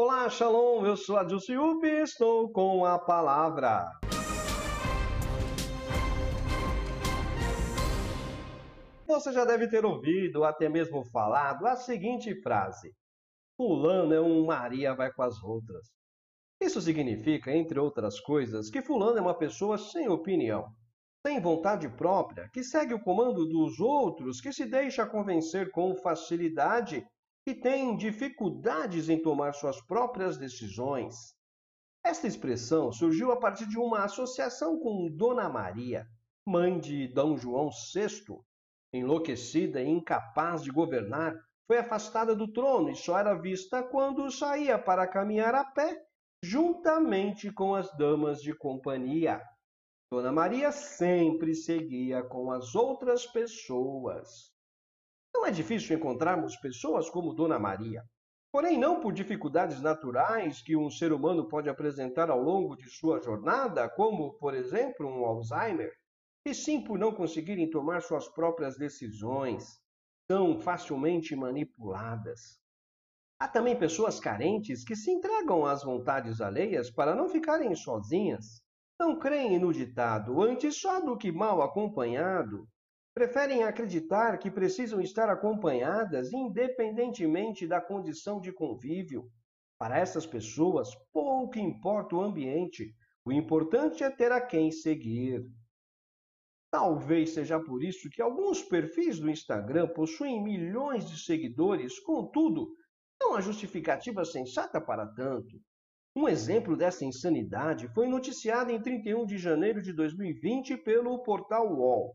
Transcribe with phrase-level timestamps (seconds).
[0.00, 3.84] Olá, Shalom, eu sou Adilson Yubi e estou com a palavra.
[9.08, 12.94] Você já deve ter ouvido, até mesmo falado, a seguinte frase:
[13.56, 15.88] Fulano é um Maria vai com as outras.
[16.62, 20.68] Isso significa, entre outras coisas, que Fulano é uma pessoa sem opinião,
[21.26, 27.04] sem vontade própria, que segue o comando dos outros, que se deixa convencer com facilidade
[27.48, 31.34] e tem dificuldades em tomar suas próprias decisões.
[32.04, 36.06] Esta expressão surgiu a partir de uma associação com Dona Maria,
[36.46, 37.36] mãe de D.
[37.38, 38.38] João VI.
[38.92, 41.34] Enlouquecida e incapaz de governar,
[41.66, 46.02] foi afastada do trono e só era vista quando saía para caminhar a pé,
[46.42, 49.42] juntamente com as damas de companhia.
[50.10, 54.57] Dona Maria sempre seguia com as outras pessoas.
[55.34, 58.02] Não é difícil encontrarmos pessoas como Dona Maria.
[58.50, 63.20] Porém, não por dificuldades naturais que um ser humano pode apresentar ao longo de sua
[63.20, 65.92] jornada, como, por exemplo, um Alzheimer,
[66.46, 69.64] e sim por não conseguirem tomar suas próprias decisões.
[70.30, 72.58] São facilmente manipuladas.
[73.40, 78.62] Há também pessoas carentes que se entregam às vontades alheias para não ficarem sozinhas.
[78.98, 82.66] Não creem no ditado, antes só do que mal acompanhado.
[83.18, 89.28] Preferem acreditar que precisam estar acompanhadas independentemente da condição de convívio.
[89.76, 95.44] Para essas pessoas, pouco importa o ambiente, o importante é ter a quem seguir.
[96.70, 102.68] Talvez seja por isso que alguns perfis do Instagram possuem milhões de seguidores, contudo,
[103.20, 105.60] não há justificativa sensata para tanto.
[106.14, 112.14] Um exemplo dessa insanidade foi noticiado em 31 de janeiro de 2020 pelo portal UOL.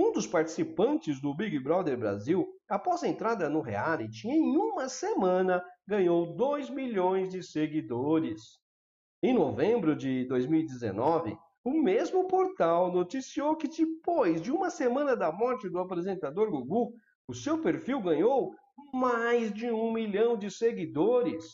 [0.00, 5.62] Um dos participantes do Big Brother Brasil, após a entrada no reality, em uma semana
[5.86, 8.58] ganhou 2 milhões de seguidores.
[9.22, 15.68] Em novembro de 2019, o mesmo portal noticiou que depois de uma semana da morte
[15.68, 16.94] do apresentador Gugu,
[17.28, 18.54] o seu perfil ganhou
[18.94, 21.44] mais de um milhão de seguidores.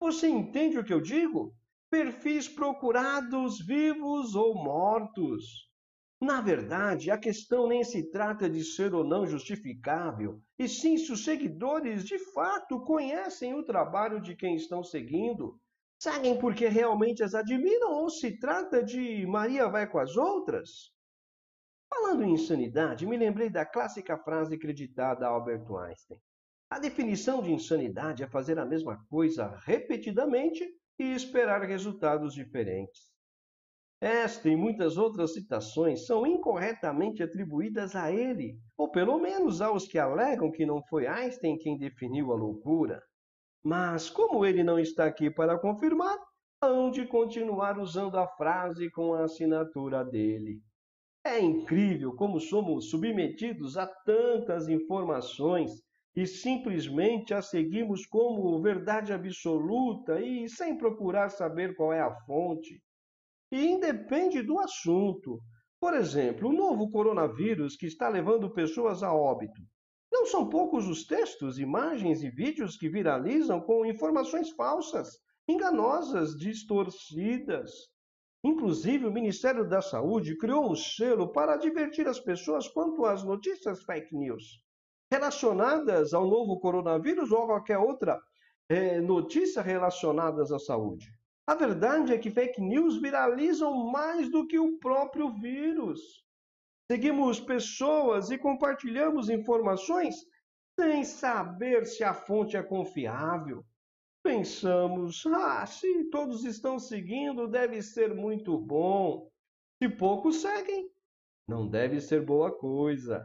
[0.00, 1.54] Você entende o que eu digo?
[1.90, 5.66] Perfis procurados vivos ou mortos.
[6.20, 11.12] Na verdade, a questão nem se trata de ser ou não justificável, e sim se
[11.12, 15.60] os seguidores de fato conhecem o trabalho de quem estão seguindo.
[15.98, 20.90] Seguem porque realmente as admiram ou se trata de Maria vai com as outras?
[21.88, 26.20] Falando em insanidade, me lembrei da clássica frase acreditada a Albert Einstein.
[26.68, 30.66] A definição de insanidade é fazer a mesma coisa repetidamente
[30.98, 33.15] e esperar resultados diferentes.
[34.00, 39.98] Esta e muitas outras citações são incorretamente atribuídas a ele, ou pelo menos aos que
[39.98, 43.02] alegam que não foi Einstein quem definiu a loucura.
[43.64, 46.18] Mas, como ele não está aqui para confirmar,
[46.60, 50.60] hão de continuar usando a frase com a assinatura dele.
[51.24, 55.72] É incrível como somos submetidos a tantas informações
[56.14, 62.80] e simplesmente a seguimos como verdade absoluta e sem procurar saber qual é a fonte.
[63.50, 65.40] E independe do assunto.
[65.80, 69.60] Por exemplo, o novo coronavírus que está levando pessoas a óbito.
[70.10, 75.08] Não são poucos os textos, imagens e vídeos que viralizam com informações falsas,
[75.48, 77.70] enganosas, distorcidas.
[78.42, 83.82] Inclusive, o Ministério da Saúde criou um selo para advertir as pessoas quanto às notícias
[83.84, 84.64] fake news
[85.10, 88.20] relacionadas ao novo coronavírus ou a qualquer outra
[88.68, 91.06] é, notícia relacionadas à saúde.
[91.46, 96.24] A verdade é que fake news viralizam mais do que o próprio vírus.
[96.90, 100.16] Seguimos pessoas e compartilhamos informações
[100.78, 103.64] sem saber se a fonte é confiável.
[104.22, 109.30] Pensamos, ah, se todos estão seguindo, deve ser muito bom.
[109.80, 110.90] Se poucos seguem,
[111.48, 113.24] não deve ser boa coisa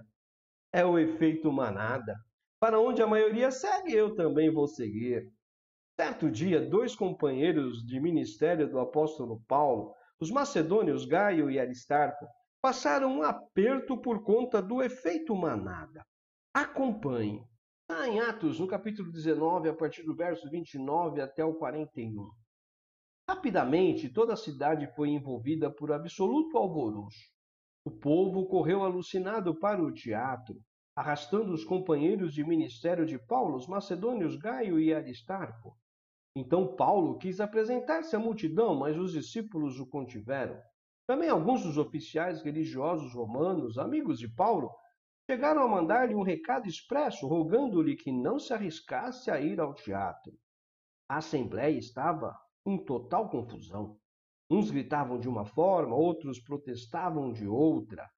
[0.73, 2.15] é o efeito manada.
[2.59, 5.31] Para onde a maioria segue, eu também vou seguir.
[6.03, 12.25] Certo dia, dois companheiros de ministério do apóstolo Paulo, os macedônios Gaio e Aristarco,
[12.59, 16.03] passaram um aperto por conta do efeito manada.
[16.51, 17.45] Acompanhe.
[17.83, 22.31] Está em Atos, no capítulo 19, a partir do verso 29 até o 41.
[23.29, 27.29] Rapidamente, toda a cidade foi envolvida por absoluto alvoroço.
[27.85, 30.55] O povo correu alucinado para o teatro,
[30.95, 35.77] arrastando os companheiros de ministério de Paulo, os macedônios Gaio e Aristarco.
[36.35, 40.61] Então Paulo quis apresentar-se à multidão, mas os discípulos o contiveram.
[41.05, 44.71] Também alguns dos oficiais religiosos romanos, amigos de Paulo,
[45.29, 50.31] chegaram a mandar-lhe um recado expresso, rogando-lhe que não se arriscasse a ir ao teatro.
[51.09, 52.33] A assembleia estava
[52.65, 53.97] em total confusão.
[54.49, 58.09] Uns gritavam de uma forma, outros protestavam de outra.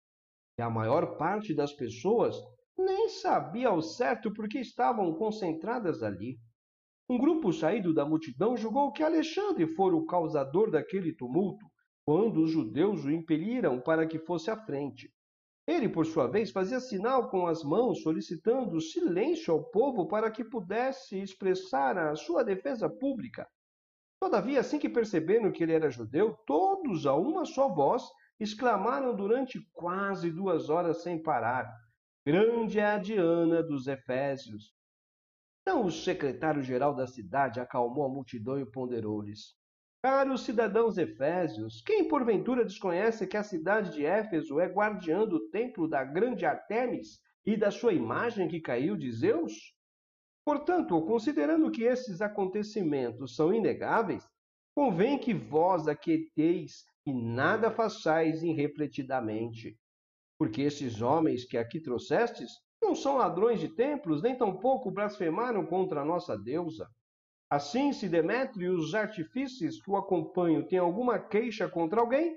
[0.60, 2.36] E a maior parte das pessoas
[2.78, 6.38] nem sabia ao certo por que estavam concentradas ali.
[7.10, 11.66] Um grupo saído da multidão julgou que Alexandre fora o causador daquele tumulto,
[12.06, 15.12] quando os judeus o impeliram para que fosse à frente.
[15.66, 20.44] Ele, por sua vez, fazia sinal com as mãos, solicitando silêncio ao povo para que
[20.44, 23.48] pudesse expressar a sua defesa pública.
[24.20, 28.04] Todavia, assim que perceberam que ele era judeu, todos a uma só voz
[28.40, 31.70] exclamaram durante quase duas horas sem parar:
[32.26, 34.74] Grande é a Diana dos Efésios.
[35.64, 39.56] Então o secretário-geral da cidade acalmou a multidão e ponderou-lhes:
[40.04, 45.88] Caros cidadãos efésios, quem porventura desconhece que a cidade de Éfeso é guardiã do templo
[45.88, 49.74] da grande Artemis e da sua imagem que caiu de Zeus?
[50.46, 54.28] Portanto, considerando que esses acontecimentos são inegáveis,
[54.76, 59.80] convém que vós aquieteis e nada façais irrefletidamente.
[60.38, 62.52] Porque esses homens que aqui trouxestes
[62.84, 66.88] não são ladrões de templos, nem tampouco blasfemaram contra a nossa deusa.
[67.50, 72.36] Assim, se Demétrio e os artifícios que o acompanham têm alguma queixa contra alguém,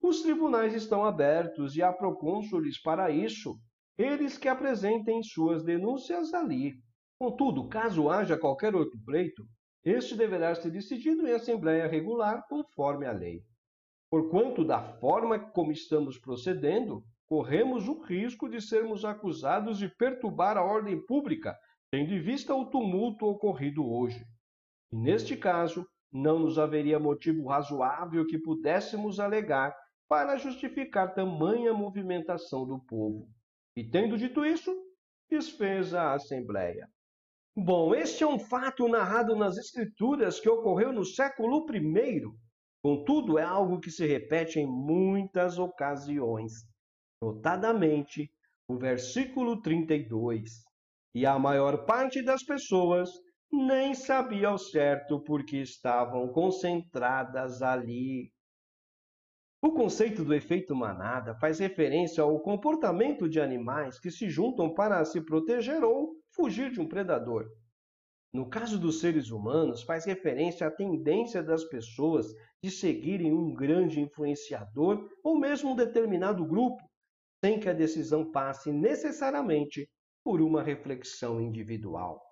[0.00, 3.56] os tribunais estão abertos e há procônsules para isso,
[3.96, 6.74] eles que apresentem suas denúncias ali.
[7.18, 9.44] Contudo, caso haja qualquer outro pleito,
[9.84, 13.42] este deverá ser decidido em assembleia regular conforme a lei.
[14.10, 20.62] Porquanto, da forma como estamos procedendo, corremos o risco de sermos acusados de perturbar a
[20.62, 21.58] ordem pública,
[21.90, 24.22] tendo em vista o tumulto ocorrido hoje.
[24.92, 29.74] E neste caso, não nos haveria motivo razoável que pudéssemos alegar
[30.06, 33.26] para justificar tamanha movimentação do povo.
[33.74, 34.70] E tendo dito isso,
[35.30, 36.86] desfez a Assembleia.
[37.56, 42.20] Bom, este é um fato narrado nas Escrituras que ocorreu no século I.
[42.82, 46.70] Contudo, é algo que se repete em muitas ocasiões,
[47.22, 48.28] notadamente
[48.66, 50.64] o versículo 32.
[51.14, 53.10] E a maior parte das pessoas
[53.52, 58.32] nem sabia ao certo porque estavam concentradas ali.
[59.62, 65.04] O conceito do efeito manada faz referência ao comportamento de animais que se juntam para
[65.04, 67.46] se proteger ou fugir de um predador.
[68.32, 72.26] No caso dos seres humanos, faz referência à tendência das pessoas
[72.62, 76.82] de seguirem um grande influenciador ou mesmo um determinado grupo,
[77.44, 79.90] sem que a decisão passe necessariamente
[80.22, 82.22] por uma reflexão individual.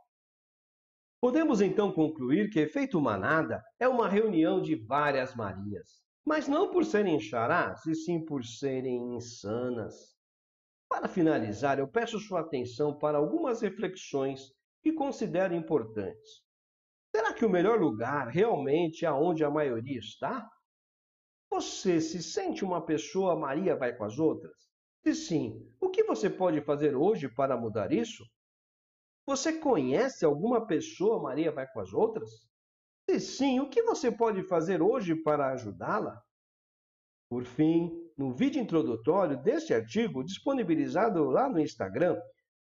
[1.21, 6.85] Podemos então concluir que efeito manada é uma reunião de várias Marias, mas não por
[6.85, 10.17] serem charás, e sim por serem insanas.
[10.89, 16.45] Para finalizar, eu peço sua atenção para algumas reflexões que considero importantes.
[17.15, 20.49] Será que o melhor lugar realmente é onde a maioria está?
[21.51, 24.70] Você se sente uma pessoa Maria vai com as outras?
[25.03, 28.23] Se sim, o que você pode fazer hoje para mudar isso?
[29.27, 32.29] Você conhece alguma pessoa Maria vai com as outras?
[33.09, 36.21] Se sim, o que você pode fazer hoje para ajudá-la?
[37.31, 42.21] Por fim, no vídeo introdutório deste artigo, disponibilizado lá no Instagram,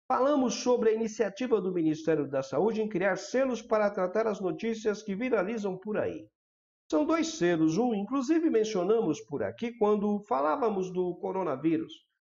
[0.07, 5.01] falamos sobre a iniciativa do Ministério da Saúde em criar selos para tratar as notícias
[5.01, 6.27] que viralizam por aí.
[6.91, 11.93] São dois selos, um inclusive mencionamos por aqui quando falávamos do coronavírus,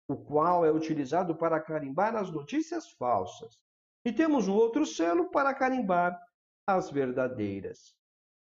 [0.08, 3.58] o qual é utilizado para carimbar as notícias falsas.
[4.06, 6.20] E temos um outro selo para carimbar
[6.68, 7.96] as verdadeiras.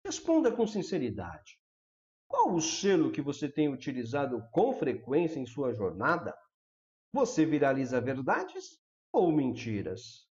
[0.04, 1.58] Responda com sinceridade.
[2.28, 6.36] Qual o selo que você tem utilizado com frequência em sua jornada?
[7.12, 8.78] Você viraliza verdades
[9.12, 10.28] ou mentiras?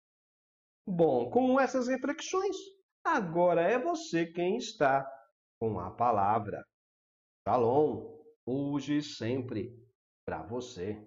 [0.88, 2.56] Bom, com essas reflexões,
[3.04, 5.10] agora é você quem está
[5.60, 6.64] com a palavra.
[7.48, 8.16] Shalom,
[8.46, 9.76] hoje e sempre,
[10.26, 11.04] para você.